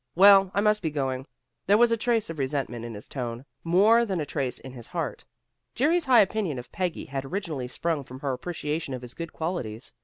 [0.15, 1.27] "Well, I must be going."
[1.67, 4.87] There was a trace of resentment in his tone, more than a trace in his
[4.87, 5.23] heart.
[5.75, 9.93] Jerry's high opinion of Peggy had originally sprung from her appreciation of his good qualities.